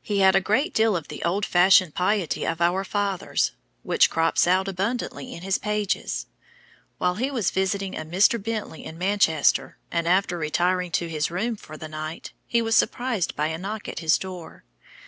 [0.00, 3.50] He had a great deal of the old fashioned piety of our fathers,
[3.82, 6.26] which crops out abundantly in his pages.
[6.98, 8.40] While he was visiting a Mr.
[8.40, 13.34] Bently in Manchester, and after retiring to his room for the night, he was surprised
[13.34, 14.62] by a knock at his door.